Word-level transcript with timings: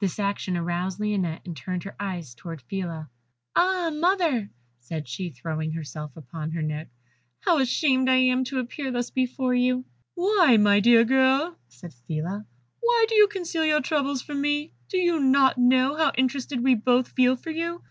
This 0.00 0.18
action 0.18 0.56
aroused 0.56 0.98
Lionette, 0.98 1.42
and 1.46 1.56
turning 1.56 1.82
her 1.82 1.94
eyes 2.00 2.34
towards 2.34 2.64
Phila, 2.64 3.08
"Ah, 3.54 3.90
mother!" 3.94 4.50
said 4.80 5.06
she, 5.08 5.30
throwing 5.30 5.70
herself 5.70 6.16
upon 6.16 6.50
her 6.50 6.62
neck, 6.62 6.88
"how 7.38 7.60
ashamed 7.60 8.08
I 8.08 8.16
am 8.16 8.42
to 8.46 8.58
appear 8.58 8.90
thus 8.90 9.10
before 9.10 9.54
you." 9.54 9.84
"Why, 10.16 10.56
my 10.58 10.80
dear 10.80 11.04
girl," 11.04 11.56
said 11.68 11.94
Phila, 12.08 12.44
"why 12.80 13.06
do 13.08 13.14
you 13.14 13.28
conceal 13.28 13.64
your 13.64 13.80
troubles 13.80 14.20
from 14.20 14.40
me? 14.40 14.72
Do 14.88 14.96
you 14.98 15.20
not 15.20 15.58
know 15.58 15.94
how 15.96 16.10
interested 16.18 16.64
we 16.64 16.74
both 16.74 17.12
feel 17.12 17.36
for 17.36 17.50
you? 17.52 17.84